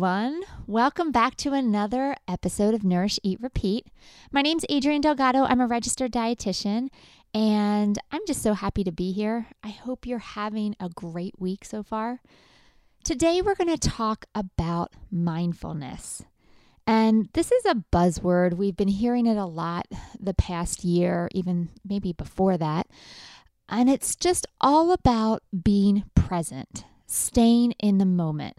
[0.00, 0.40] Everyone.
[0.66, 3.88] Welcome back to another episode of Nourish, Eat, Repeat.
[4.32, 5.44] My name's Adrienne Delgado.
[5.44, 6.88] I'm a registered dietitian,
[7.34, 9.48] and I'm just so happy to be here.
[9.62, 12.22] I hope you're having a great week so far.
[13.04, 16.22] Today, we're going to talk about mindfulness.
[16.86, 18.54] And this is a buzzword.
[18.54, 19.86] We've been hearing it a lot
[20.18, 22.86] the past year, even maybe before that.
[23.68, 28.56] And it's just all about being present, staying in the moment.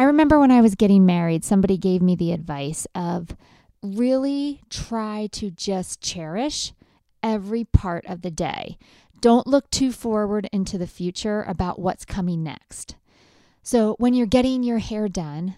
[0.00, 3.36] I remember when I was getting married, somebody gave me the advice of
[3.82, 6.72] really try to just cherish
[7.22, 8.78] every part of the day.
[9.20, 12.96] Don't look too forward into the future about what's coming next.
[13.62, 15.56] So, when you're getting your hair done,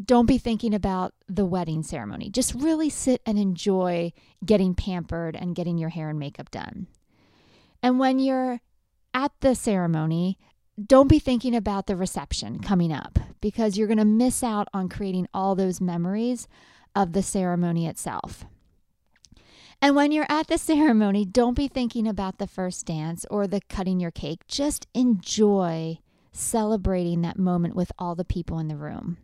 [0.00, 2.30] don't be thinking about the wedding ceremony.
[2.30, 4.12] Just really sit and enjoy
[4.46, 6.86] getting pampered and getting your hair and makeup done.
[7.82, 8.60] And when you're
[9.12, 10.38] at the ceremony,
[10.86, 14.88] don't be thinking about the reception coming up because you're going to miss out on
[14.88, 16.46] creating all those memories
[16.94, 18.44] of the ceremony itself.
[19.80, 23.60] And when you're at the ceremony, don't be thinking about the first dance or the
[23.68, 24.46] cutting your cake.
[24.46, 25.98] Just enjoy
[26.32, 29.18] celebrating that moment with all the people in the room.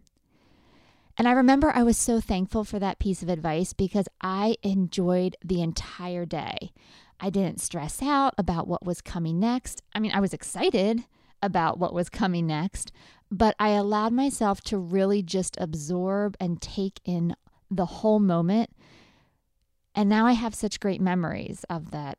[1.16, 5.36] And I remember I was so thankful for that piece of advice because I enjoyed
[5.44, 6.72] the entire day.
[7.20, 9.80] I didn't stress out about what was coming next.
[9.94, 11.04] I mean, I was excited
[11.44, 12.90] about what was coming next,
[13.30, 17.36] but I allowed myself to really just absorb and take in
[17.70, 18.70] the whole moment.
[19.94, 22.18] And now I have such great memories of that.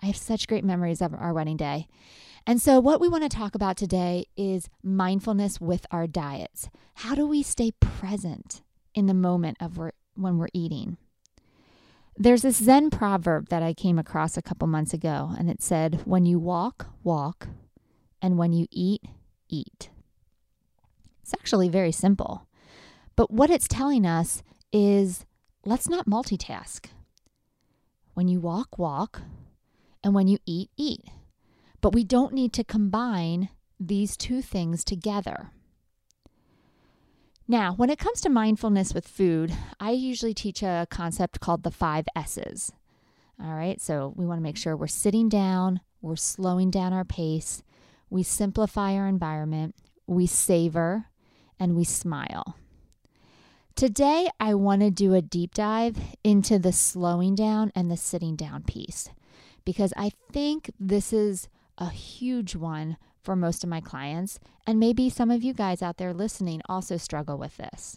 [0.00, 1.86] I have such great memories of our wedding day.
[2.46, 6.68] And so, what we want to talk about today is mindfulness with our diets.
[6.94, 8.62] How do we stay present
[8.94, 9.78] in the moment of
[10.14, 10.96] when we're eating?
[12.16, 16.02] There's this Zen proverb that I came across a couple months ago, and it said,
[16.04, 17.48] When you walk, walk,
[18.22, 19.02] and when you eat,
[19.48, 19.90] eat.
[21.22, 22.46] It's actually very simple.
[23.16, 25.26] But what it's telling us is
[25.66, 26.86] let's not multitask.
[28.14, 29.22] When you walk, walk,
[30.04, 31.04] and when you eat, eat.
[31.80, 35.50] But we don't need to combine these two things together.
[37.48, 41.70] Now, when it comes to mindfulness with food, I usually teach a concept called the
[41.70, 42.72] five S's.
[43.42, 47.04] All right, so we want to make sure we're sitting down, we're slowing down our
[47.04, 47.62] pace,
[48.12, 49.74] we simplify our environment,
[50.06, 51.06] we savor,
[51.58, 52.58] and we smile.
[53.74, 58.36] Today, I want to do a deep dive into the slowing down and the sitting
[58.36, 59.08] down piece
[59.64, 65.08] because I think this is a huge one for most of my clients, and maybe
[65.08, 67.96] some of you guys out there listening also struggle with this.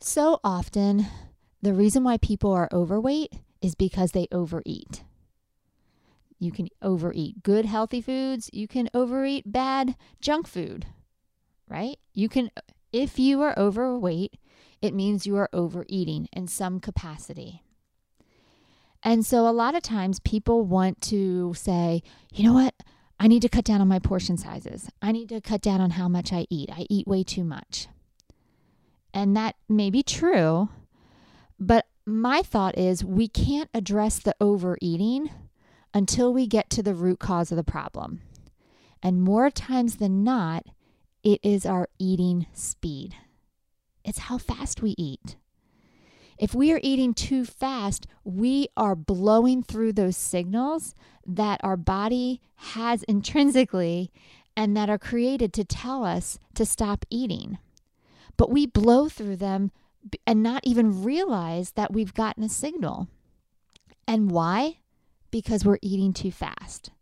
[0.00, 1.06] So often,
[1.60, 5.04] the reason why people are overweight is because they overeat.
[6.42, 8.50] You can overeat good, healthy foods.
[8.52, 10.86] You can overeat bad junk food,
[11.68, 12.00] right?
[12.14, 12.50] You can,
[12.92, 14.40] if you are overweight,
[14.80, 17.62] it means you are overeating in some capacity.
[19.04, 22.02] And so a lot of times people want to say,
[22.34, 22.74] you know what?
[23.20, 24.90] I need to cut down on my portion sizes.
[25.00, 26.70] I need to cut down on how much I eat.
[26.72, 27.86] I eat way too much.
[29.14, 30.70] And that may be true,
[31.60, 35.30] but my thought is we can't address the overeating
[35.94, 38.20] until we get to the root cause of the problem.
[39.02, 40.64] And more times than not,
[41.22, 43.14] it is our eating speed.
[44.04, 45.36] It's how fast we eat.
[46.38, 50.94] If we are eating too fast, we are blowing through those signals
[51.26, 54.10] that our body has intrinsically
[54.56, 57.58] and that are created to tell us to stop eating.
[58.36, 59.70] But we blow through them
[60.26, 63.08] and not even realize that we've gotten a signal.
[64.08, 64.78] And why?
[65.32, 66.92] Because we're eating too fast.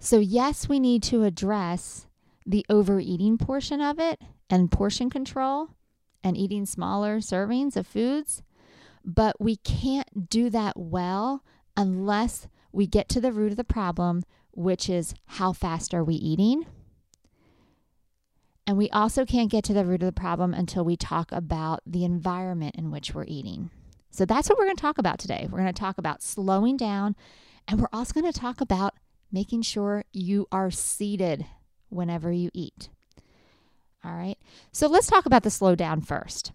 [0.00, 2.08] So, yes, we need to address
[2.44, 5.68] the overeating portion of it and portion control
[6.24, 8.42] and eating smaller servings of foods,
[9.04, 11.44] but we can't do that well
[11.76, 16.14] unless we get to the root of the problem, which is how fast are we
[16.14, 16.66] eating?
[18.66, 21.80] And we also can't get to the root of the problem until we talk about
[21.86, 23.70] the environment in which we're eating.
[24.10, 25.48] So that's what we're going to talk about today.
[25.50, 27.16] We're going to talk about slowing down,
[27.68, 28.94] and we're also going to talk about
[29.30, 31.46] making sure you are seated
[31.88, 32.88] whenever you eat.
[34.04, 34.38] All right.
[34.72, 36.52] So let's talk about the slow down first.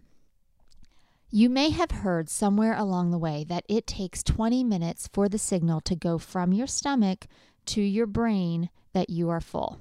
[1.29, 5.37] You may have heard somewhere along the way that it takes 20 minutes for the
[5.37, 7.27] signal to go from your stomach
[7.67, 9.79] to your brain that you are full.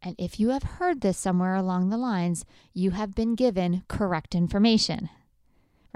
[0.00, 4.34] And if you have heard this somewhere along the lines, you have been given correct
[4.34, 5.08] information,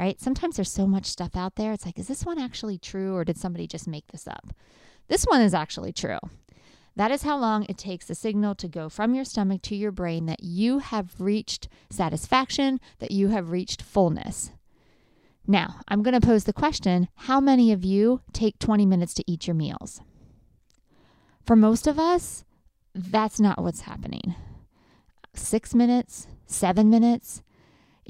[0.03, 0.21] right?
[0.21, 1.73] Sometimes there's so much stuff out there.
[1.73, 4.53] It's like, is this one actually true or did somebody just make this up?
[5.07, 6.19] This one is actually true.
[6.97, 9.93] That is how long it takes the signal to go from your stomach to your
[9.93, 14.51] brain that you have reached satisfaction, that you have reached fullness.
[15.47, 19.25] Now, I'm going to pose the question how many of you take 20 minutes to
[19.31, 20.01] eat your meals?
[21.47, 22.45] For most of us,
[22.93, 24.35] that's not what's happening.
[25.35, 27.43] Six minutes, seven minutes.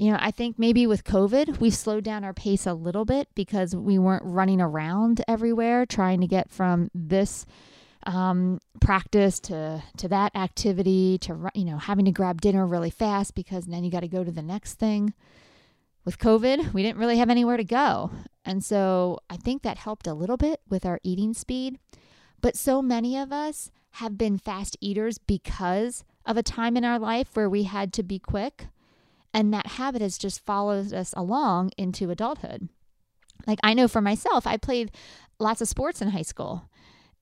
[0.03, 3.29] You know, I think maybe with COVID, we've slowed down our pace a little bit
[3.35, 7.45] because we weren't running around everywhere trying to get from this
[8.05, 13.33] um, practice to to that activity to you know having to grab dinner really fast
[13.33, 15.13] because then you got to go to the next thing.
[16.03, 18.11] With COVID, we didn't really have anywhere to go,
[18.43, 21.79] and so I think that helped a little bit with our eating speed.
[22.41, 26.99] But so many of us have been fast eaters because of a time in our
[26.99, 28.67] life where we had to be quick,
[29.33, 32.69] and that habit has just followed us along into adulthood.
[33.47, 34.91] Like I know for myself, I played
[35.39, 36.69] lots of sports in high school.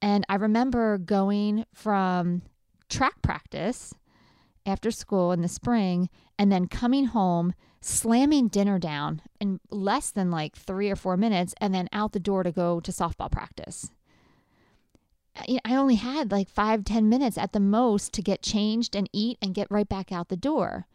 [0.01, 2.41] And I remember going from
[2.89, 3.93] track practice
[4.65, 10.31] after school in the spring and then coming home, slamming dinner down in less than
[10.31, 13.89] like three or four minutes, and then out the door to go to softball practice.
[15.37, 19.37] I only had like five, ten minutes at the most to get changed and eat
[19.41, 20.87] and get right back out the door.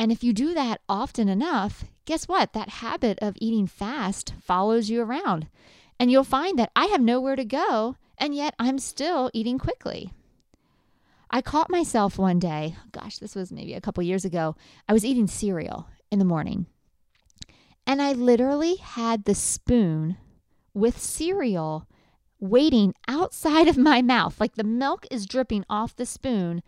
[0.00, 2.54] And if you do that often enough, guess what?
[2.54, 5.46] That habit of eating fast follows you around.
[5.98, 10.10] And you'll find that I have nowhere to go, and yet I'm still eating quickly.
[11.30, 14.56] I caught myself one day, gosh, this was maybe a couple years ago.
[14.88, 16.64] I was eating cereal in the morning.
[17.86, 20.16] And I literally had the spoon
[20.72, 21.86] with cereal
[22.40, 24.40] waiting outside of my mouth.
[24.40, 26.62] Like the milk is dripping off the spoon.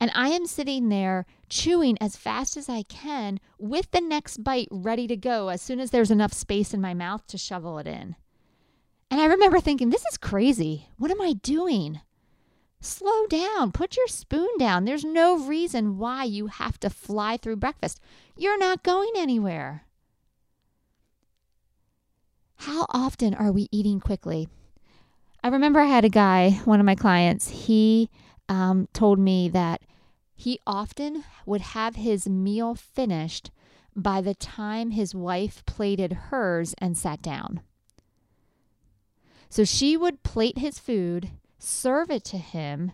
[0.00, 4.68] And I am sitting there chewing as fast as I can with the next bite
[4.70, 7.86] ready to go as soon as there's enough space in my mouth to shovel it
[7.86, 8.16] in.
[9.10, 10.88] And I remember thinking, this is crazy.
[10.98, 12.00] What am I doing?
[12.80, 13.72] Slow down.
[13.72, 14.84] Put your spoon down.
[14.84, 18.00] There's no reason why you have to fly through breakfast.
[18.36, 19.86] You're not going anywhere.
[22.56, 24.48] How often are we eating quickly?
[25.46, 28.10] I remember I had a guy, one of my clients, he
[28.48, 29.80] um, told me that
[30.34, 33.52] he often would have his meal finished
[33.94, 37.60] by the time his wife plated hers and sat down.
[39.48, 42.90] So she would plate his food, serve it to him,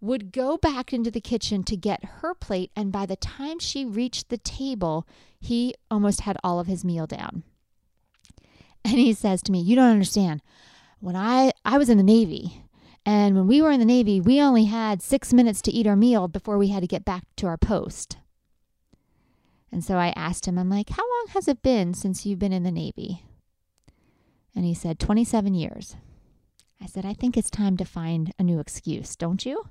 [0.00, 3.84] would go back into the kitchen to get her plate, and by the time she
[3.84, 5.04] reached the table,
[5.40, 7.42] he almost had all of his meal down.
[8.84, 10.42] And he says to me, You don't understand.
[11.00, 12.62] When I, I was in the Navy,
[13.06, 15.96] and when we were in the Navy, we only had six minutes to eat our
[15.96, 18.16] meal before we had to get back to our post.
[19.70, 22.52] And so I asked him, I'm like, How long has it been since you've been
[22.52, 23.22] in the Navy?
[24.54, 25.96] And he said, 27 years.
[26.80, 29.68] I said, I think it's time to find a new excuse, don't you?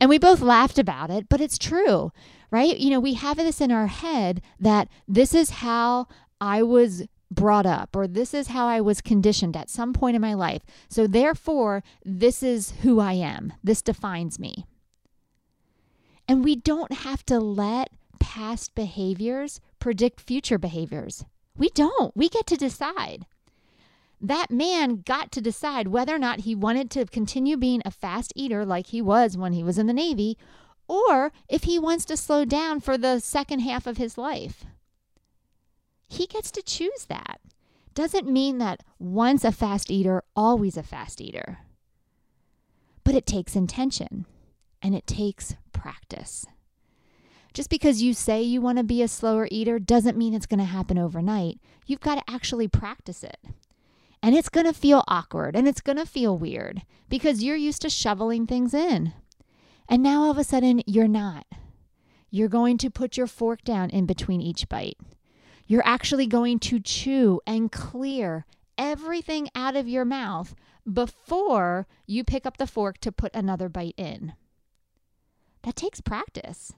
[0.00, 2.12] And we both laughed about it, but it's true,
[2.50, 2.76] right?
[2.76, 6.06] You know, we have this in our head that this is how
[6.40, 10.22] I was brought up, or this is how I was conditioned at some point in
[10.22, 10.62] my life.
[10.88, 13.52] So, therefore, this is who I am.
[13.62, 14.64] This defines me.
[16.26, 21.24] And we don't have to let past behaviors predict future behaviors.
[21.56, 22.16] We don't.
[22.16, 23.26] We get to decide
[24.20, 28.32] that man got to decide whether or not he wanted to continue being a fast
[28.34, 30.36] eater like he was when he was in the Navy,
[30.88, 34.64] or if he wants to slow down for the second half of his life.
[36.08, 37.40] He gets to choose that.
[37.94, 41.58] Doesn't mean that once a fast eater, always a fast eater.
[43.04, 44.26] But it takes intention
[44.82, 46.46] and it takes practice.
[47.54, 50.60] Just because you say you want to be a slower eater doesn't mean it's going
[50.60, 51.58] to happen overnight.
[51.86, 53.38] You've got to actually practice it.
[54.22, 57.82] And it's going to feel awkward and it's going to feel weird because you're used
[57.82, 59.12] to shoveling things in.
[59.88, 61.46] And now all of a sudden, you're not.
[62.30, 64.98] You're going to put your fork down in between each bite.
[65.68, 68.46] You're actually going to chew and clear
[68.78, 70.54] everything out of your mouth
[70.90, 74.32] before you pick up the fork to put another bite in.
[75.62, 76.72] That takes practice,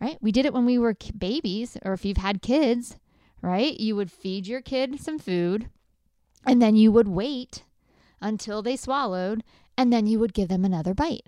[0.00, 0.16] right?
[0.20, 2.98] We did it when we were babies, or if you've had kids,
[3.42, 3.78] right?
[3.80, 5.68] You would feed your kid some food,
[6.46, 7.64] and then you would wait
[8.20, 9.42] until they swallowed,
[9.76, 11.26] and then you would give them another bite.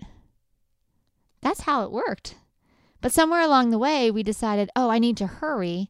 [1.41, 2.35] That's how it worked.
[3.01, 5.89] But somewhere along the way, we decided, oh, I need to hurry.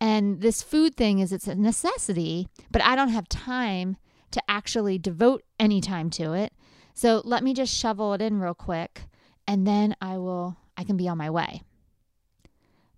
[0.00, 3.96] And this food thing is it's a necessity, but I don't have time
[4.30, 6.52] to actually devote any time to it.
[6.94, 9.02] So let me just shovel it in real quick
[9.46, 11.62] and then I will I can be on my way.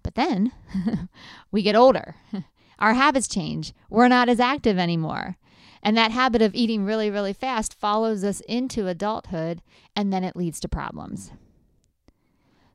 [0.03, 0.53] But then
[1.51, 2.17] we get older.
[2.79, 3.73] Our habits change.
[3.89, 5.37] We're not as active anymore.
[5.83, 9.63] And that habit of eating really, really fast follows us into adulthood
[9.97, 11.33] and then it leads to problems.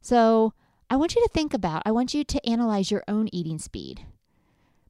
[0.02, 0.54] So
[0.90, 4.06] I want you to think about, I want you to analyze your own eating speed.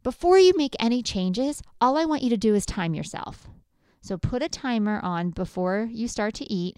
[0.08, 3.50] Before you make any changes, all I want you to do is time yourself.
[4.00, 6.78] So put a timer on before you start to eat.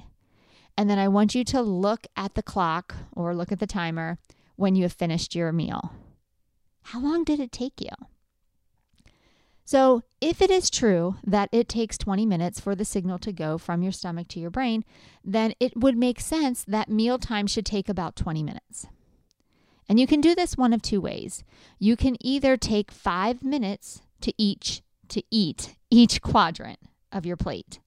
[0.76, 4.18] And then I want you to look at the clock or look at the timer
[4.56, 5.94] when you have finished your meal.
[6.82, 7.92] How long did it take you?
[9.64, 13.60] So, if it is true that it takes 20 minutes for the signal to go
[13.60, 14.84] from your stomach to your brain,
[15.24, 18.88] then it would make sense that mealtime should take about 20 minutes.
[19.90, 21.44] And you can do this one of two ways.
[21.80, 26.78] You can either take 5 minutes to each to eat each quadrant
[27.12, 27.80] of your plate.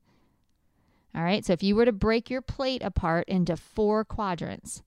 [1.15, 1.45] All right?
[1.45, 4.83] So if you were to break your plate apart into 4 quadrants,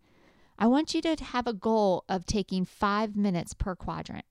[0.59, 4.25] I want you to have a goal of taking 5 minutes per quadrant.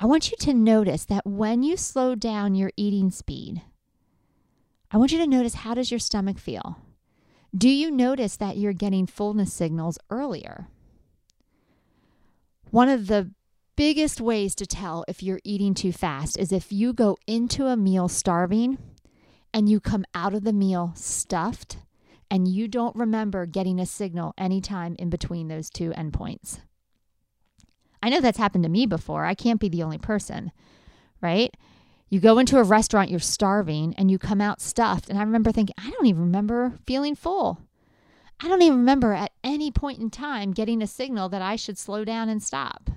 [0.00, 3.62] I want you to notice that when you slow down your eating speed,
[4.90, 6.78] I want you to notice how does your stomach feel?
[7.56, 10.68] Do you notice that you're getting fullness signals earlier?
[12.70, 13.32] One of the
[13.76, 17.76] biggest ways to tell if you're eating too fast is if you go into a
[17.76, 18.78] meal starving
[19.52, 21.76] and you come out of the meal stuffed
[22.30, 26.60] and you don't remember getting a signal anytime in between those two endpoints.
[28.02, 29.26] I know that's happened to me before.
[29.26, 30.50] I can't be the only person,
[31.20, 31.54] right?
[32.12, 35.08] You go into a restaurant, you're starving, and you come out stuffed.
[35.08, 37.62] And I remember thinking, I don't even remember feeling full.
[38.38, 41.78] I don't even remember at any point in time getting a signal that I should
[41.78, 42.90] slow down and stop.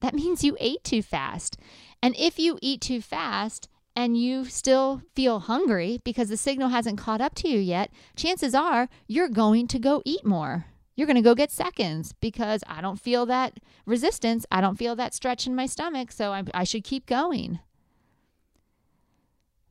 [0.00, 1.56] That means you ate too fast.
[2.02, 6.98] And if you eat too fast and you still feel hungry because the signal hasn't
[6.98, 11.16] caught up to you yet, chances are you're going to go eat more you're going
[11.16, 14.44] to go get seconds because I don't feel that resistance.
[14.50, 16.12] I don't feel that stretch in my stomach.
[16.12, 17.60] So I, I should keep going.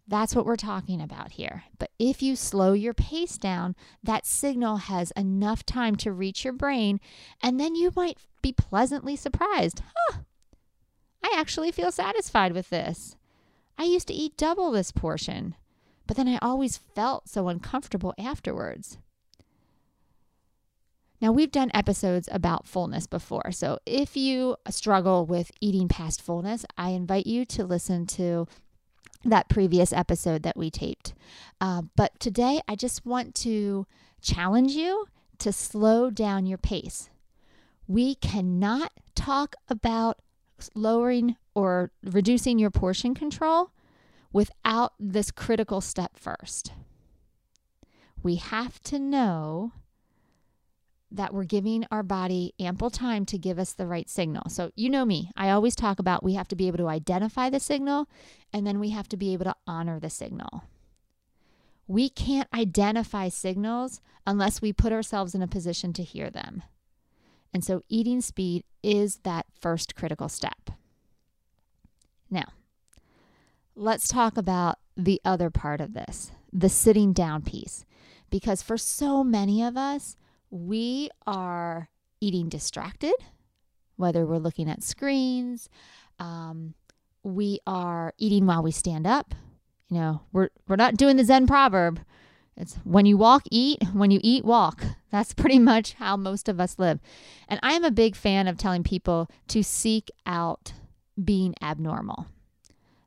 [0.07, 1.63] That's what we're talking about here.
[1.79, 6.53] But if you slow your pace down, that signal has enough time to reach your
[6.53, 6.99] brain,
[7.41, 9.81] and then you might be pleasantly surprised.
[9.95, 10.17] Huh,
[11.23, 13.15] I actually feel satisfied with this.
[13.77, 15.55] I used to eat double this portion,
[16.07, 18.97] but then I always felt so uncomfortable afterwards.
[21.21, 23.51] Now, we've done episodes about fullness before.
[23.51, 28.47] So, if you struggle with eating past fullness, I invite you to listen to
[29.23, 31.13] that previous episode that we taped.
[31.59, 33.85] Uh, but today, I just want to
[34.21, 35.05] challenge you
[35.37, 37.11] to slow down your pace.
[37.87, 40.19] We cannot talk about
[40.73, 43.71] lowering or reducing your portion control
[44.33, 46.71] without this critical step first.
[48.23, 49.73] We have to know
[51.11, 54.49] that we're giving our body ample time to give us the right signal.
[54.49, 57.49] So, you know me, I always talk about we have to be able to identify
[57.49, 58.07] the signal
[58.53, 60.63] and then we have to be able to honor the signal.
[61.87, 66.63] We can't identify signals unless we put ourselves in a position to hear them.
[67.53, 70.71] And so, eating speed is that first critical step.
[72.29, 72.53] Now,
[73.75, 77.85] let's talk about the other part of this the sitting down piece.
[78.29, 80.17] Because for so many of us,
[80.51, 81.89] we are
[82.19, 83.15] eating distracted,
[83.95, 85.69] whether we're looking at screens,
[86.19, 86.75] um,
[87.23, 89.33] we are eating while we stand up.
[89.89, 91.99] You know, we're we're not doing the Zen proverb.
[92.57, 93.81] It's when you walk, eat.
[93.93, 94.83] When you eat, walk.
[95.11, 96.99] That's pretty much how most of us live.
[97.47, 100.73] And I am a big fan of telling people to seek out
[101.21, 102.27] being abnormal.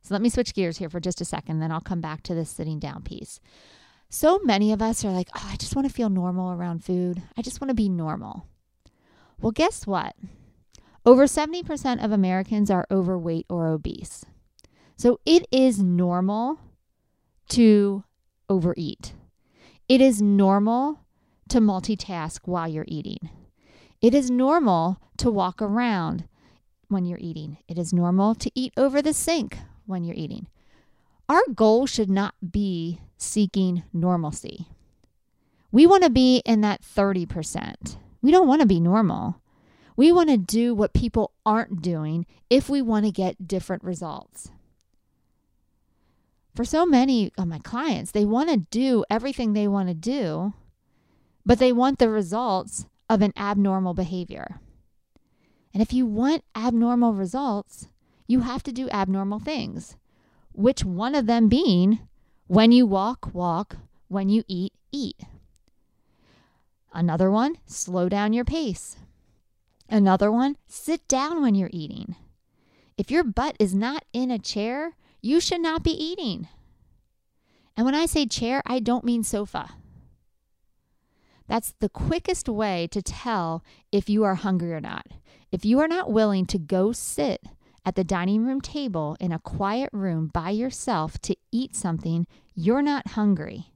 [0.01, 2.35] So let me switch gears here for just a second, then I'll come back to
[2.35, 3.39] this sitting down piece.
[4.09, 7.21] So many of us are like, oh, I just want to feel normal around food.
[7.37, 8.47] I just want to be normal.
[9.39, 10.15] Well, guess what?
[11.05, 14.25] Over 70% of Americans are overweight or obese.
[14.97, 16.59] So it is normal
[17.49, 18.03] to
[18.49, 19.13] overeat.
[19.87, 21.01] It is normal
[21.49, 23.29] to multitask while you're eating.
[24.01, 26.27] It is normal to walk around
[26.87, 27.57] when you're eating.
[27.67, 30.47] It is normal to eat over the sink when you're eating.
[31.27, 34.67] Our goal should not be seeking normalcy.
[35.71, 37.97] We want to be in that 30%.
[38.21, 39.41] We don't want to be normal.
[39.97, 44.51] We want to do what people aren't doing if we want to get different results.
[46.55, 50.53] for so many of my clients, they want to do everything they want to do,
[51.45, 54.59] but they want the results of an abnormal behavior.
[55.73, 57.89] And if you want abnormal results,
[58.25, 59.97] you have to do abnormal things,
[60.55, 61.99] which one of them being
[62.47, 65.19] when you walk, walk, when you eat, eat.
[66.93, 68.95] Another one, slow down your pace.
[69.89, 72.15] Another one, sit down when you're eating.
[72.97, 76.47] If your butt is not in a chair, you should not be eating.
[77.75, 79.71] And when I say chair, I don't mean sofa.
[81.47, 85.07] That's the quickest way to tell if you are hungry or not.
[85.51, 87.43] If you are not willing to go sit
[87.85, 92.25] at the dining room table in a quiet room by yourself to eat something,
[92.55, 93.71] you're not hungry.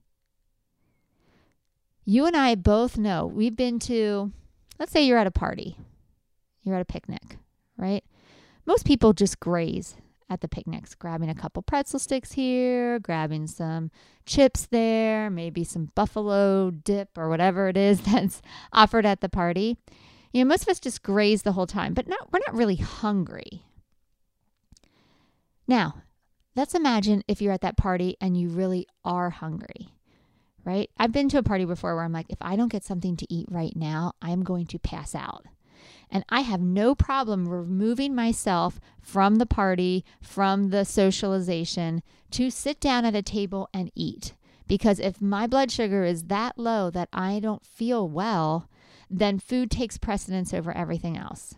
[2.05, 4.31] You and I both know we've been to,
[4.79, 5.77] let's say you're at a party,
[6.63, 7.37] you're at a picnic,
[7.77, 8.03] right?
[8.65, 9.95] Most people just graze
[10.29, 13.91] at the picnics, grabbing a couple pretzel sticks here, grabbing some
[14.25, 18.41] chips there, maybe some buffalo dip or whatever it is that's
[18.73, 19.77] offered at the party.
[20.33, 22.75] You know, most of us just graze the whole time, but not, we're not really
[22.75, 23.63] hungry.
[25.69, 26.01] Now,
[26.55, 29.93] let's imagine if you're at that party and you really are hungry,
[30.65, 30.89] right?
[30.97, 33.31] I've been to a party before where I'm like, if I don't get something to
[33.31, 35.45] eat right now, I'm going to pass out.
[36.09, 42.79] And I have no problem removing myself from the party, from the socialization to sit
[42.79, 44.33] down at a table and eat.
[44.67, 48.67] Because if my blood sugar is that low that I don't feel well,
[49.07, 51.53] then food takes precedence over everything else.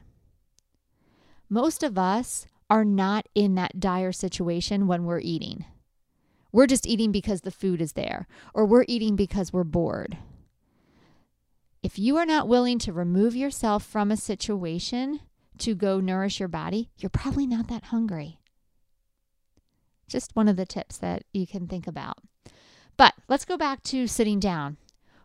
[1.49, 5.65] Most of us are not in that dire situation when we're eating.
[6.53, 10.17] We're just eating because the food is there, or we're eating because we're bored.
[11.83, 15.19] If you are not willing to remove yourself from a situation
[15.57, 18.39] to go nourish your body, you're probably not that hungry.
[20.07, 22.19] Just one of the tips that you can think about.
[22.95, 24.77] But let's go back to sitting down.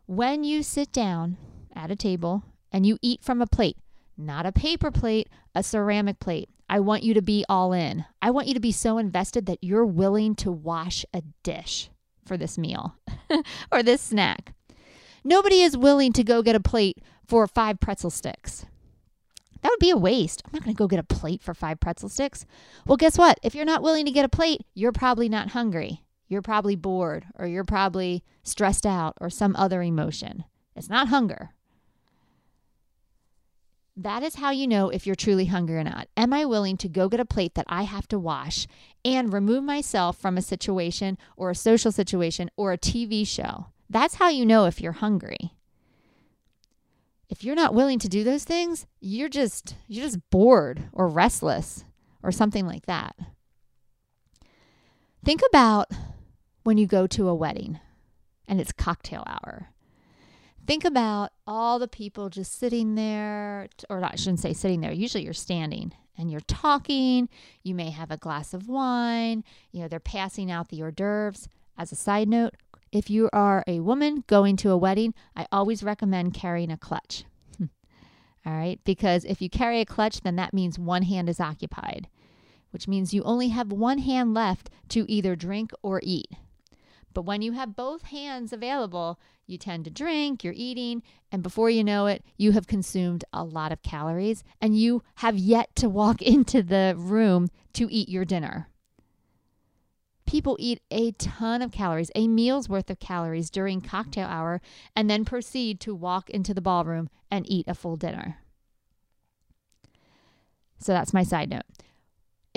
[0.06, 1.36] When you sit down
[1.76, 3.76] at a table and you eat from a plate,
[4.16, 8.04] not a paper plate, a ceramic plate, I want you to be all in.
[8.20, 11.90] I want you to be so invested that you're willing to wash a dish
[12.24, 12.96] for this meal
[13.72, 14.52] or this snack.
[15.22, 18.66] Nobody is willing to go get a plate for five pretzel sticks.
[19.62, 20.42] That would be a waste.
[20.44, 22.46] I'm not going to go get a plate for five pretzel sticks.
[22.86, 23.38] Well, guess what?
[23.42, 26.04] If you're not willing to get a plate, you're probably not hungry.
[26.28, 30.44] You're probably bored or you're probably stressed out or some other emotion.
[30.74, 31.50] It's not hunger.
[33.96, 36.08] That is how you know if you're truly hungry or not.
[36.16, 38.66] Am I willing to go get a plate that I have to wash
[39.04, 43.68] and remove myself from a situation or a social situation or a TV show?
[43.88, 45.54] That's how you know if you're hungry.
[47.30, 51.84] If you're not willing to do those things, you're just you're just bored or restless
[52.22, 53.16] or something like that.
[55.24, 55.90] Think about
[56.64, 57.80] when you go to a wedding
[58.46, 59.70] and it's cocktail hour.
[60.66, 64.92] Think about all the people just sitting there, or I shouldn't say sitting there.
[64.92, 67.28] Usually you're standing and you're talking.
[67.62, 69.44] You may have a glass of wine.
[69.70, 71.48] You know, they're passing out the hors d'oeuvres.
[71.78, 72.54] As a side note,
[72.90, 77.24] if you are a woman going to a wedding, I always recommend carrying a clutch.
[77.60, 77.68] All
[78.52, 82.08] right, because if you carry a clutch, then that means one hand is occupied,
[82.70, 86.30] which means you only have one hand left to either drink or eat.
[87.16, 91.02] But when you have both hands available, you tend to drink, you're eating,
[91.32, 95.38] and before you know it, you have consumed a lot of calories and you have
[95.38, 98.68] yet to walk into the room to eat your dinner.
[100.26, 104.60] People eat a ton of calories, a meal's worth of calories during cocktail hour,
[104.94, 108.40] and then proceed to walk into the ballroom and eat a full dinner.
[110.78, 111.64] So that's my side note.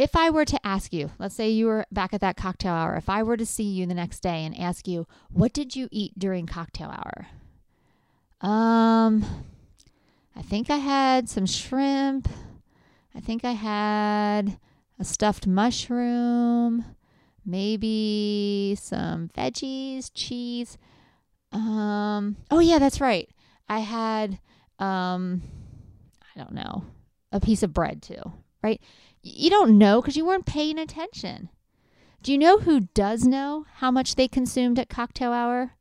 [0.02, 2.96] If I were to ask you, let's say you were back at that cocktail hour,
[2.96, 5.90] if I were to see you the next day and ask you, what did you
[5.92, 7.28] eat during cocktail hour?
[8.42, 9.26] Um,
[10.36, 12.30] I think I had some shrimp.
[13.14, 14.58] I think I had
[14.98, 16.86] a stuffed mushroom
[17.50, 20.78] maybe some veggies, cheese.
[21.52, 23.30] Um, oh yeah, that's right.
[23.68, 24.40] I had
[24.78, 25.42] um
[26.36, 26.86] I don't know,
[27.32, 28.22] a piece of bread too,
[28.64, 28.80] right?
[29.22, 31.50] You don't know cuz you weren't paying attention.
[32.22, 35.76] Do you know who does know how much they consumed at cocktail hour?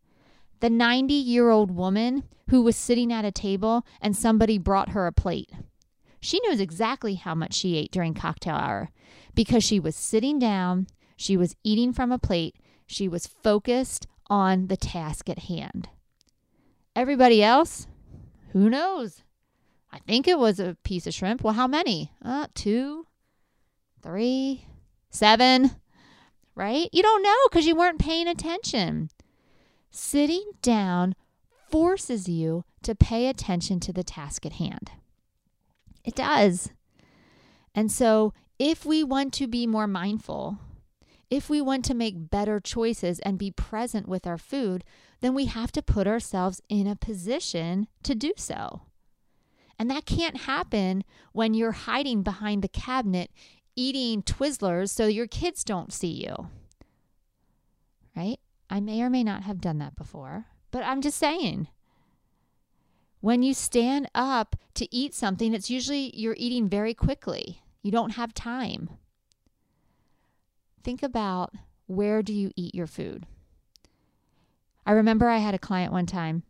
[0.61, 5.07] The 90 year old woman who was sitting at a table and somebody brought her
[5.07, 5.51] a plate.
[6.21, 8.91] She knows exactly how much she ate during cocktail hour
[9.35, 12.55] because she was sitting down she was eating from a plate.
[12.87, 15.89] She was focused on the task at hand.
[16.95, 17.89] Everybody else,
[18.53, 19.25] who knows?
[19.91, 21.43] I think it was a piece of shrimp.
[21.43, 22.13] Well, how many?
[22.25, 23.08] Uh, two,
[24.03, 24.67] three,
[25.11, 25.73] seven.
[26.55, 26.89] right?
[26.93, 29.11] You don't know because you weren't paying attention.
[29.91, 31.15] Sitting down
[31.71, 34.91] forces you to pay attention to the task at hand.
[36.05, 36.71] It does.
[37.75, 40.59] And so, if we want to be more mindful,
[41.31, 44.83] if we want to make better choices and be present with our food,
[45.21, 48.83] then we have to put ourselves in a position to do so.
[49.79, 53.31] And that can't happen when you're hiding behind the cabinet
[53.79, 56.49] eating Twizzlers so your kids don't see you.
[58.17, 58.41] Right?
[58.69, 61.69] I may or may not have done that before, but I'm just saying.
[63.21, 67.63] When you stand up to eat something, it's usually you're eating very quickly.
[67.83, 68.91] You don't have time.
[70.83, 71.55] Think about
[71.87, 73.27] where do you eat your food?
[74.85, 76.43] I remember I had a client one time.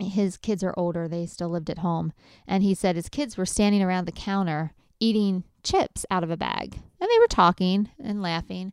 [0.00, 2.12] His kids are older, they still lived at home.
[2.48, 6.36] And he said his kids were standing around the counter eating chips out of a
[6.36, 6.80] bag.
[7.00, 8.72] And they were talking and laughing.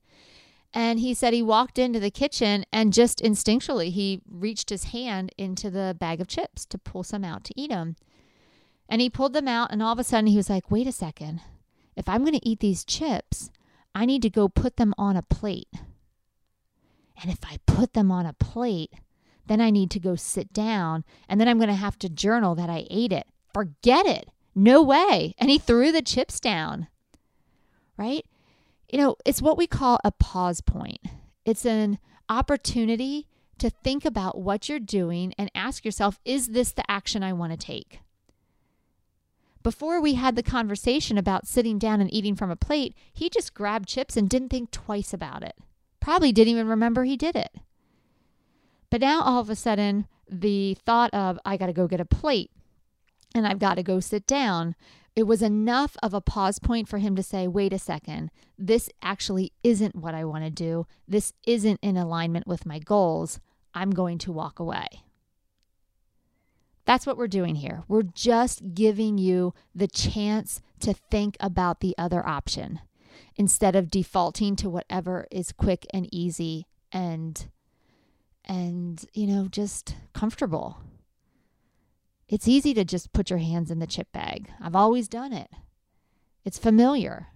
[0.74, 5.32] And he said he walked into the kitchen and just instinctually he reached his hand
[5.38, 7.96] into the bag of chips to pull some out to eat them.
[8.90, 10.92] And he pulled them out, and all of a sudden he was like, wait a
[10.92, 11.42] second.
[11.96, 13.50] If I'm going to eat these chips,
[13.96, 15.70] I need to go put them on a plate.
[17.22, 18.94] And if I put them on a plate,
[19.48, 22.54] then I need to go sit down, and then I'm going to have to journal
[22.56, 23.28] that I ate it.
[23.54, 24.30] Forget it.
[24.56, 25.36] No way.
[25.38, 26.88] And he threw the chips down.
[27.98, 28.26] Right?
[28.90, 31.00] You know, it's what we call a pause point.
[31.44, 36.90] It's an opportunity to think about what you're doing and ask yourself, is this the
[36.90, 38.00] action I want to take?
[39.64, 43.54] Before we had the conversation about sitting down and eating from a plate, he just
[43.54, 45.56] grabbed chips and didn't think twice about it.
[46.00, 47.52] Probably didn't even remember he did it.
[48.92, 52.06] But now all of a sudden, the thought of, I got to go get a
[52.06, 52.52] plate
[53.36, 54.76] and I've got to go sit down
[55.16, 58.90] it was enough of a pause point for him to say, wait a second, this
[59.02, 60.88] actually isn't what I want to do.
[61.08, 63.40] This isn't in alignment with my goals.
[63.74, 64.88] I'm going to walk away.
[66.84, 67.84] That's what we're doing here.
[67.88, 72.82] We're just giving you the chance to think about the other option
[73.38, 77.48] instead of defaulting to whatever is quick and easy and
[78.48, 80.78] and you know just comfortable.
[82.28, 84.50] It's easy to just put your hands in the chip bag.
[84.60, 85.50] I've always done it.
[86.44, 87.28] It's familiar.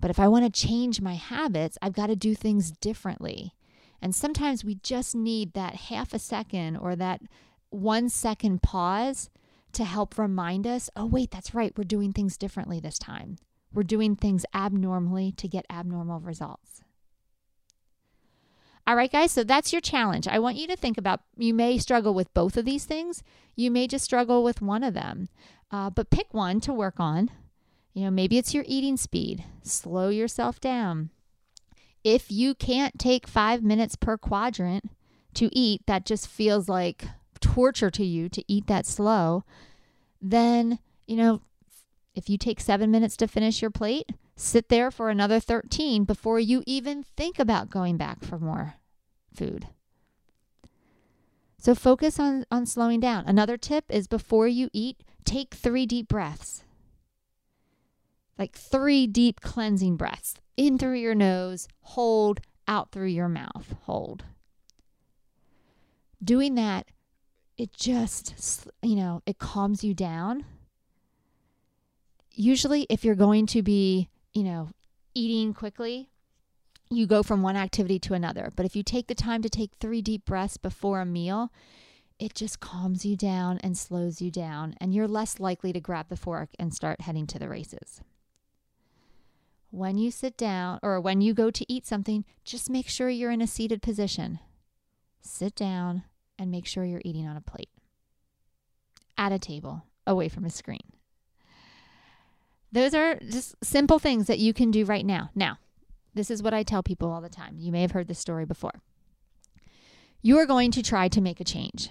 [0.00, 3.54] But if I want to change my habits, I've got to do things differently.
[4.00, 7.22] And sometimes we just need that half a second or that
[7.70, 9.30] one second pause
[9.72, 11.72] to help remind us oh, wait, that's right.
[11.76, 13.38] We're doing things differently this time.
[13.72, 16.83] We're doing things abnormally to get abnormal results.
[18.86, 20.28] All right, guys, so that's your challenge.
[20.28, 23.22] I want you to think about you may struggle with both of these things,
[23.56, 25.28] you may just struggle with one of them,
[25.70, 27.30] uh, but pick one to work on.
[27.94, 31.10] You know, maybe it's your eating speed, slow yourself down.
[32.02, 34.90] If you can't take five minutes per quadrant
[35.34, 37.06] to eat, that just feels like
[37.40, 39.44] torture to you to eat that slow,
[40.20, 41.40] then, you know,
[42.14, 46.40] if you take seven minutes to finish your plate, sit there for another 13 before
[46.40, 48.74] you even think about going back for more
[49.34, 49.68] food.
[51.58, 53.24] So focus on, on slowing down.
[53.26, 56.64] Another tip is before you eat, take three deep breaths.
[58.38, 64.24] Like three deep cleansing breaths in through your nose, hold, out through your mouth, hold.
[66.22, 66.88] Doing that,
[67.56, 70.44] it just, you know, it calms you down.
[72.30, 74.70] Usually, if you're going to be you know,
[75.14, 76.10] eating quickly,
[76.90, 78.52] you go from one activity to another.
[78.54, 81.50] But if you take the time to take three deep breaths before a meal,
[82.18, 86.08] it just calms you down and slows you down, and you're less likely to grab
[86.08, 88.00] the fork and start heading to the races.
[89.70, 93.32] When you sit down or when you go to eat something, just make sure you're
[93.32, 94.38] in a seated position.
[95.20, 96.04] Sit down
[96.38, 97.70] and make sure you're eating on a plate,
[99.18, 100.92] at a table, away from a screen.
[102.74, 105.30] Those are just simple things that you can do right now.
[105.32, 105.58] Now,
[106.12, 107.54] this is what I tell people all the time.
[107.56, 108.82] You may have heard this story before.
[110.22, 111.88] You are going to try to make a change.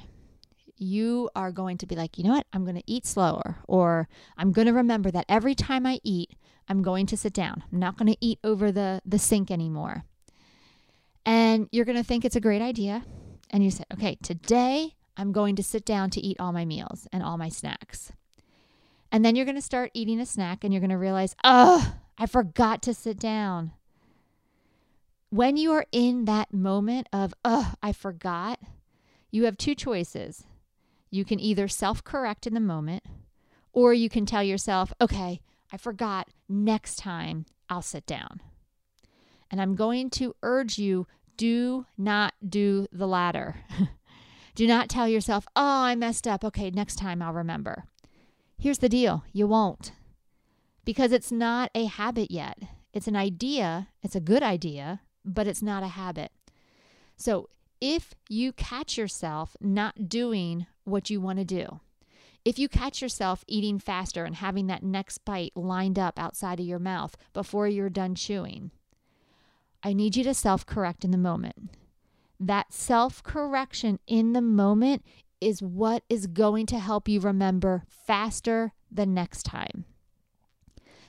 [0.75, 2.47] You are going to be like, you know what?
[2.51, 6.31] I'm going to eat slower, or I'm going to remember that every time I eat,
[6.67, 7.63] I'm going to sit down.
[7.71, 10.03] I'm not going to eat over the, the sink anymore.
[11.25, 13.05] And you're going to think it's a great idea.
[13.51, 17.07] And you say, okay, today I'm going to sit down to eat all my meals
[17.13, 18.11] and all my snacks.
[19.13, 21.93] And then you're going to start eating a snack and you're going to realize, oh,
[22.17, 23.71] I forgot to sit down.
[25.29, 28.59] When you are in that moment of, oh, I forgot,
[29.29, 30.45] you have two choices.
[31.11, 33.03] You can either self correct in the moment,
[33.71, 36.29] or you can tell yourself, okay, I forgot.
[36.49, 38.41] Next time I'll sit down.
[39.51, 41.05] And I'm going to urge you
[41.37, 43.57] do not do the latter.
[44.55, 46.43] do not tell yourself, oh, I messed up.
[46.43, 47.85] Okay, next time I'll remember.
[48.63, 49.91] Here's the deal you won't
[50.85, 52.57] because it's not a habit yet.
[52.93, 56.31] It's an idea, it's a good idea, but it's not a habit.
[57.17, 57.49] So
[57.81, 61.81] if you catch yourself not doing what you want to do,
[62.45, 66.65] if you catch yourself eating faster and having that next bite lined up outside of
[66.65, 68.71] your mouth before you're done chewing,
[69.83, 71.71] I need you to self correct in the moment.
[72.39, 75.03] That self correction in the moment
[75.43, 79.85] is what is going to help you remember faster the next time.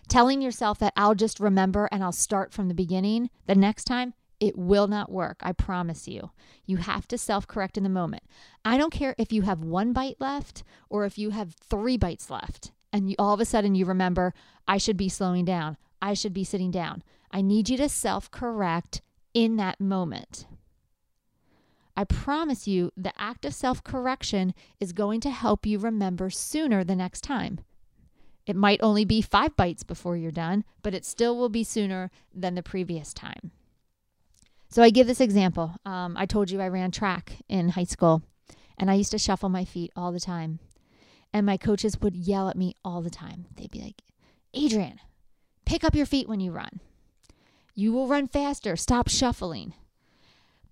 [0.08, 4.14] Telling yourself that I'll just remember and I'll start from the beginning the next time,
[4.40, 5.38] it will not work.
[5.42, 6.30] I promise you.
[6.66, 8.24] You have to self correct in the moment.
[8.64, 12.28] I don't care if you have one bite left or if you have three bites
[12.28, 14.34] left and you, all of a sudden you remember,
[14.68, 15.76] I should be slowing down.
[16.02, 17.02] I should be sitting down.
[17.30, 19.00] I need you to self correct
[19.32, 20.46] in that moment.
[21.96, 26.82] I promise you, the act of self correction is going to help you remember sooner
[26.82, 27.60] the next time.
[28.46, 32.10] It might only be five bites before you're done, but it still will be sooner
[32.34, 33.52] than the previous time.
[34.68, 35.76] So I give this example.
[35.86, 38.22] Um, I told you I ran track in high school,
[38.76, 40.58] and I used to shuffle my feet all the time.
[41.32, 43.46] And my coaches would yell at me all the time.
[43.56, 44.02] They'd be like,
[44.56, 45.00] Adrienne,
[45.64, 46.80] pick up your feet when you run.
[47.74, 48.76] You will run faster.
[48.76, 49.74] Stop shuffling.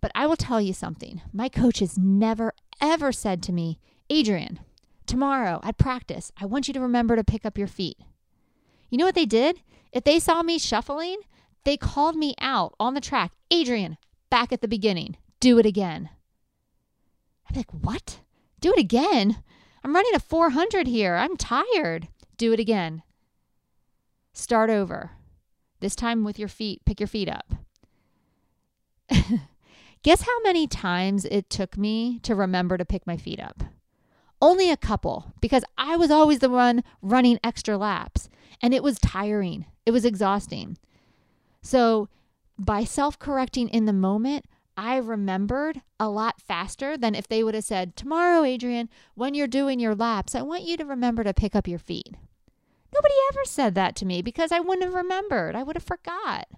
[0.02, 1.22] But I will tell you something.
[1.32, 3.78] My coaches never, ever said to me,
[4.12, 4.60] Adrienne,
[5.06, 7.96] tomorrow at practice, I want you to remember to pick up your feet.
[8.90, 9.62] You know what they did?
[9.92, 11.20] If they saw me shuffling,
[11.64, 13.32] they called me out on the track.
[13.52, 13.96] Adrienne,
[14.28, 15.16] back at the beginning.
[15.38, 16.10] Do it again.
[17.48, 18.20] I'm like, what?
[18.60, 19.42] Do it again?
[19.84, 21.14] I'm running a 400 here.
[21.14, 22.08] I'm tired.
[22.36, 23.02] Do it again.
[24.32, 25.12] Start over.
[25.80, 26.84] This time with your feet.
[26.84, 27.54] Pick your feet up.
[30.02, 33.62] Guess how many times it took me to remember to pick my feet up?
[34.40, 38.28] Only a couple, because I was always the one running extra laps
[38.60, 39.66] and it was tiring.
[39.86, 40.76] It was exhausting.
[41.62, 42.08] So,
[42.58, 47.54] by self correcting in the moment, I remembered a lot faster than if they would
[47.54, 51.32] have said, Tomorrow, Adrienne, when you're doing your laps, I want you to remember to
[51.32, 52.16] pick up your feet.
[52.92, 55.54] Nobody ever said that to me because I wouldn't have remembered.
[55.54, 56.48] I would have forgot.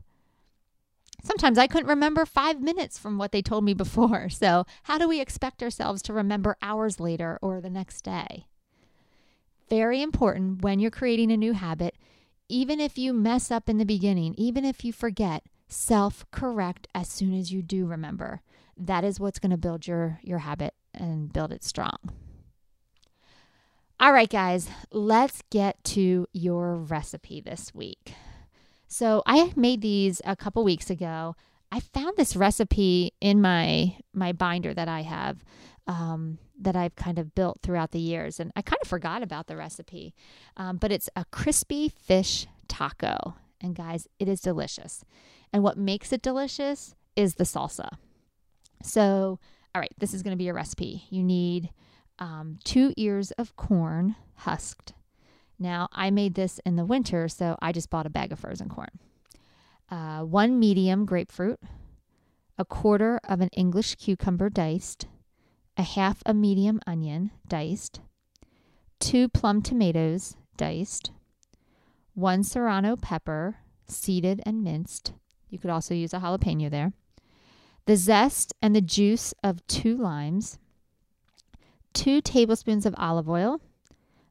[1.25, 4.29] Sometimes I couldn't remember five minutes from what they told me before.
[4.45, 8.47] So, how do we expect ourselves to remember hours later or the next day?
[9.71, 11.97] Very important when you're creating a new habit,
[12.49, 17.09] even if you mess up in the beginning, even if you forget, self correct as
[17.09, 18.43] soon as you do remember.
[18.77, 21.97] That is what's going to build your, your habit and build it strong.
[23.99, 28.15] All right, guys, let's get to your recipe this week.
[28.95, 31.35] So I made these a couple weeks ago.
[31.73, 35.43] I found this recipe in my my binder that I have
[35.89, 39.49] um, that I've kind of built throughout the years, and I kind of forgot about
[39.49, 40.15] the recipe.
[40.57, 45.05] Um, but it's a crispy fish taco, and guys, it is delicious.
[45.53, 47.97] And what makes it delicious is the salsa.
[48.85, 49.41] So,
[49.75, 51.09] all right, this is going to be a recipe.
[51.11, 51.71] You need
[52.21, 54.93] um, two ears of corn husked,
[55.59, 58.69] now, I made this in the winter, so I just bought a bag of frozen
[58.69, 58.99] corn.
[59.90, 61.61] Uh, one medium grapefruit,
[62.59, 65.07] a quarter of an English cucumber diced,
[65.77, 68.01] a half a medium onion diced,
[68.99, 71.11] two plum tomatoes diced,
[72.14, 75.12] one serrano pepper seeded and minced.
[75.51, 76.93] You could also use a jalapeno there.
[77.87, 80.59] The zest and the juice of two limes,
[81.93, 83.61] two tablespoons of olive oil,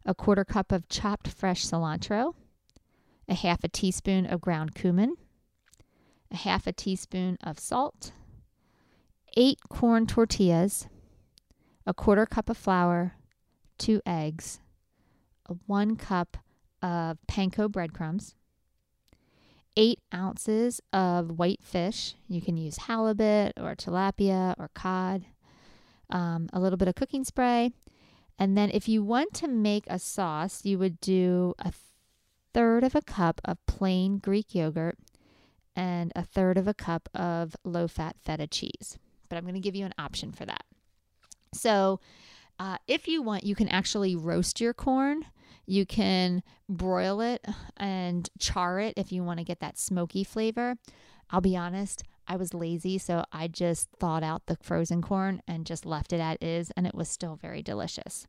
[0.05, 2.33] a quarter cup of chopped fresh cilantro,
[3.27, 5.15] a half a teaspoon of ground cumin,
[6.31, 8.11] a half a teaspoon of salt,
[9.37, 10.87] eight corn tortillas,
[11.85, 13.13] a quarter cup of flour,
[13.77, 14.59] two eggs,
[15.65, 16.37] one cup
[16.81, 18.35] of panko breadcrumbs,
[19.75, 22.15] eight ounces of white fish.
[22.27, 25.25] You can use halibut or tilapia or cod,
[26.09, 27.71] um, a little bit of cooking spray,
[28.39, 31.71] and then if you want to make a sauce, you would do a
[32.53, 34.97] third of a cup of plain Greek yogurt
[35.75, 38.97] and a third of a cup of low fat feta cheese.
[39.29, 40.63] But I'm going to give you an option for that.
[41.53, 41.99] So,
[42.59, 45.25] uh, if you want, you can actually roast your corn.
[45.65, 47.45] You can broil it
[47.77, 50.75] and char it if you want to get that smoky flavor.
[51.29, 55.65] I'll be honest, I was lazy, so I just thawed out the frozen corn and
[55.65, 58.27] just left it as is, and it was still very delicious.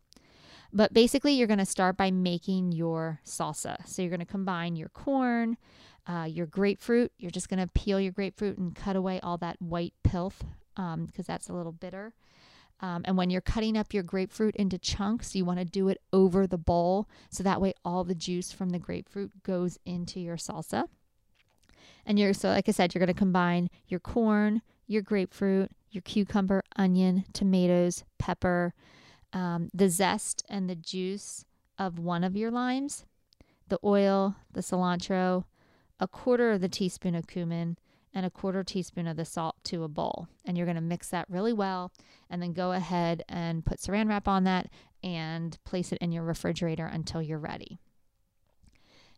[0.72, 3.86] But basically, you're going to start by making your salsa.
[3.86, 5.56] So you're going to combine your corn,
[6.06, 9.56] Uh, your grapefruit, you're just going to peel your grapefruit and cut away all that
[9.58, 12.12] white pith because um, that's a little bitter.
[12.80, 15.98] Um, and when you're cutting up your grapefruit into chunks, you want to do it
[16.12, 20.36] over the bowl so that way all the juice from the grapefruit goes into your
[20.36, 20.88] salsa.
[22.06, 26.02] And you're so like I said, you're going to combine your corn, your grapefruit, your
[26.02, 28.74] cucumber, onion, tomatoes, pepper,
[29.32, 31.44] um, the zest and the juice
[31.78, 33.04] of one of your limes,
[33.68, 35.44] the oil, the cilantro,
[35.98, 37.76] a quarter of the teaspoon of cumin,
[38.14, 40.28] and a quarter teaspoon of the salt to a bowl.
[40.44, 41.90] And you're going to mix that really well
[42.30, 44.68] and then go ahead and put saran wrap on that
[45.02, 47.78] and place it in your refrigerator until you're ready.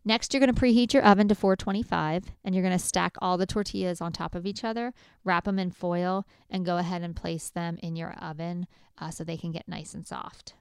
[0.05, 3.37] Next, you're going to preheat your oven to 425 and you're going to stack all
[3.37, 7.15] the tortillas on top of each other, wrap them in foil, and go ahead and
[7.15, 10.53] place them in your oven uh, so they can get nice and soft.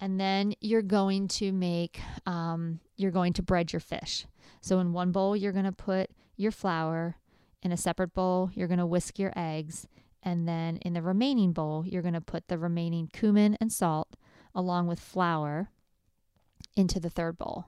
[0.00, 4.26] And then you're going to make, um, you're going to bread your fish.
[4.60, 7.16] So in one bowl, you're going to put your flour.
[7.62, 9.86] In a separate bowl, you're going to whisk your eggs.
[10.20, 14.16] And then in the remaining bowl, you're going to put the remaining cumin and salt
[14.54, 15.70] along with flour
[16.76, 17.66] into the third bowl.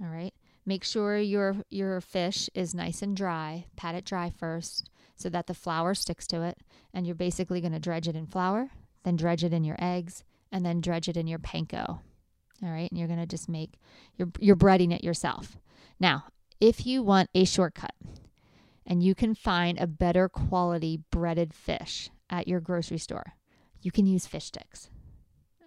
[0.00, 0.34] All right.
[0.64, 3.66] Make sure your your fish is nice and dry.
[3.76, 6.58] Pat it dry first so that the flour sticks to it.
[6.92, 8.70] And you're basically going to dredge it in flour,
[9.04, 12.00] then dredge it in your eggs, and then dredge it in your panko.
[12.62, 12.90] All right.
[12.90, 13.78] And you're going to just make
[14.16, 15.56] you're you're breading it yourself.
[16.00, 16.24] Now,
[16.60, 17.94] if you want a shortcut
[18.84, 23.34] and you can find a better quality breaded fish at your grocery store,
[23.80, 24.90] you can use fish sticks.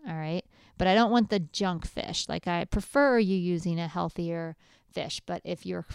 [0.07, 0.45] All right
[0.79, 2.27] but I don't want the junk fish.
[2.27, 4.55] Like I prefer you using a healthier
[4.91, 5.21] fish.
[5.25, 5.85] But if you're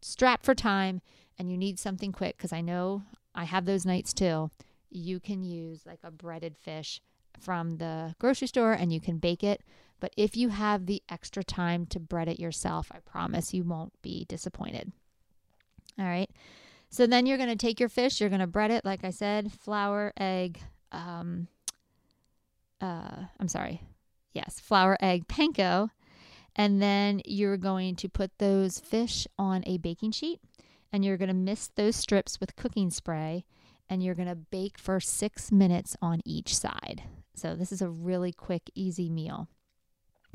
[0.00, 1.02] strapped for time
[1.38, 3.02] and you need something quick, because I know
[3.34, 4.50] I have those nights too,
[4.88, 7.02] you can use like a breaded fish
[7.38, 9.62] from the grocery store and you can bake it.
[10.00, 13.92] But if you have the extra time to bread it yourself, I promise you won't
[14.02, 14.92] be disappointed.
[15.98, 16.30] All right.
[16.90, 19.10] So then you're going to take your fish, you're going to bread it, like I
[19.10, 20.60] said, flour, egg,
[20.92, 21.48] um,
[22.80, 23.82] uh, I'm sorry,
[24.32, 25.90] Yes, flour, egg, panko.
[26.54, 30.40] And then you're going to put those fish on a baking sheet
[30.92, 33.44] and you're going to mist those strips with cooking spray
[33.88, 37.02] and you're going to bake for six minutes on each side.
[37.34, 39.48] So, this is a really quick, easy meal.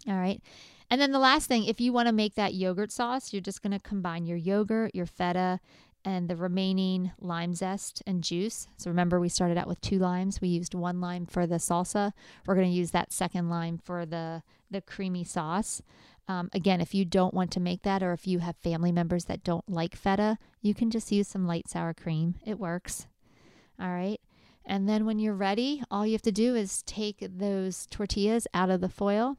[0.08, 0.41] All right.
[0.89, 3.62] And then the last thing, if you want to make that yogurt sauce, you're just
[3.62, 5.60] going to combine your yogurt, your feta,
[6.05, 8.67] and the remaining lime zest and juice.
[8.77, 10.41] So remember, we started out with two limes.
[10.41, 12.11] We used one lime for the salsa.
[12.45, 15.81] We're going to use that second lime for the the creamy sauce.
[16.27, 19.25] Um, again, if you don't want to make that, or if you have family members
[19.25, 22.35] that don't like feta, you can just use some light sour cream.
[22.45, 23.07] It works.
[23.79, 24.19] All right.
[24.65, 28.69] And then when you're ready, all you have to do is take those tortillas out
[28.69, 29.37] of the foil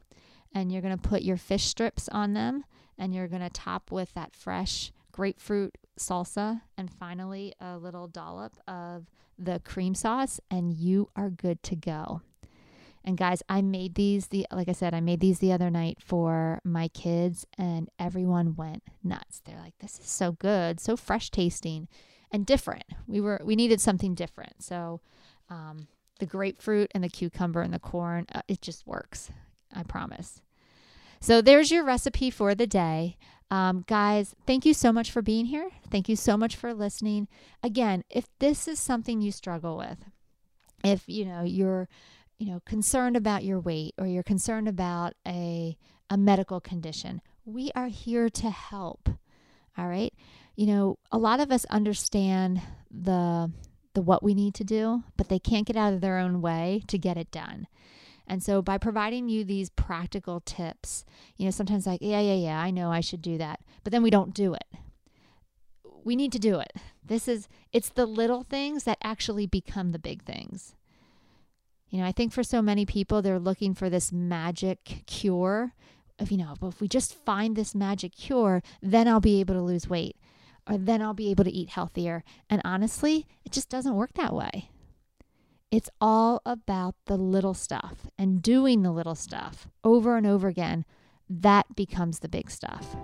[0.53, 2.63] and you're going to put your fish strips on them
[2.97, 8.57] and you're going to top with that fresh grapefruit salsa, and finally a little dollop
[8.67, 9.05] of
[9.39, 12.21] the cream sauce, and you are good to go.
[13.01, 15.99] And guys, I made these the like I said, I made these the other night
[16.01, 19.41] for my kids and everyone went nuts.
[19.45, 21.87] They're like, "This is so good, so fresh tasting
[22.29, 24.63] and different." We were we needed something different.
[24.63, 24.99] So,
[25.49, 25.87] um,
[26.19, 29.29] the grapefruit and the cucumber and the corn, uh, it just works.
[29.73, 30.41] I promise.
[31.21, 33.17] So there's your recipe for the day.
[33.51, 35.69] Um, guys, thank you so much for being here.
[35.91, 37.27] Thank you so much for listening.
[37.61, 39.99] Again, if this is something you struggle with,
[40.83, 41.87] if you know you're
[42.37, 45.77] you know concerned about your weight or you're concerned about a
[46.09, 49.09] a medical condition, we are here to help.
[49.77, 50.13] All right?
[50.55, 53.51] You know, a lot of us understand the
[53.93, 56.83] the what we need to do, but they can't get out of their own way
[56.87, 57.67] to get it done.
[58.27, 61.05] And so by providing you these practical tips,
[61.37, 64.03] you know, sometimes like, yeah, yeah, yeah, I know I should do that, but then
[64.03, 64.65] we don't do it.
[66.03, 66.73] We need to do it.
[67.03, 70.75] This is it's the little things that actually become the big things.
[71.89, 75.73] You know, I think for so many people they're looking for this magic cure.
[76.19, 79.61] If you know, if we just find this magic cure, then I'll be able to
[79.61, 80.15] lose weight
[80.69, 82.23] or then I'll be able to eat healthier.
[82.49, 84.69] And honestly, it just doesn't work that way.
[85.75, 90.85] It's all about the little stuff and doing the little stuff over and over again.
[91.29, 92.95] That becomes the big stuff.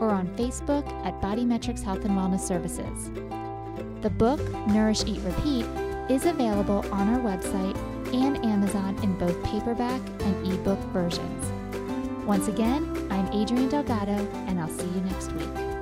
[0.00, 3.10] or on Facebook at Body Metrics Health and Wellness Services.
[4.02, 5.64] The book, Nourish, Eat, Repeat,
[6.10, 7.76] is available on our website
[8.14, 11.52] and Amazon in both paperback and ebook versions.
[12.26, 14.12] Once again, I'm Adrienne Delgado,
[14.46, 15.73] and I'll see you next week.